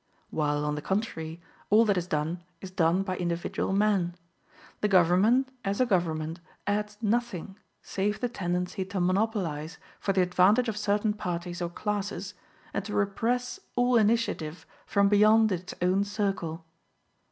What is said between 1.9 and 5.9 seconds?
is done is done by individual men. The government, as a